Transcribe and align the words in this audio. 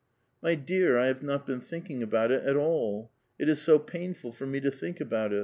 '* 0.23 0.41
My 0.41 0.55
dear,^ 0.55 0.97
I 0.97 1.05
have 1.05 1.21
not 1.21 1.45
been 1.45 1.61
thinking 1.61 2.01
about 2.01 2.31
it 2.31 2.43
at 2.43 2.55
all. 2.55 3.11
It 3.37 3.47
is 3.47 3.59
^ 3.59 3.79
paiuful 3.85 4.33
for 4.33 4.47
me 4.47 4.59
to 4.61 4.71
think 4.71 4.99
about 4.99 5.25
it." 5.25 5.25
1 5.25 5.29
M<H 5.29 5.29
drag. 5.29 5.39